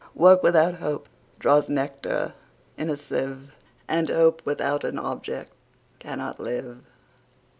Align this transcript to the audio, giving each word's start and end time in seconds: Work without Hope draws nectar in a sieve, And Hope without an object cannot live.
Work 0.15 0.41
without 0.41 0.77
Hope 0.79 1.07
draws 1.37 1.69
nectar 1.69 2.33
in 2.75 2.89
a 2.89 2.97
sieve, 2.97 3.53
And 3.87 4.09
Hope 4.09 4.41
without 4.45 4.83
an 4.83 4.97
object 4.97 5.53
cannot 5.99 6.39
live. 6.39 6.81